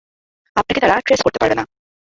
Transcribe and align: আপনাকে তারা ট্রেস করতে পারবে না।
আপনাকে 0.55 0.79
তারা 0.81 0.95
ট্রেস 1.05 1.21
করতে 1.23 1.39
পারবে 1.41 1.55
না। 1.55 1.63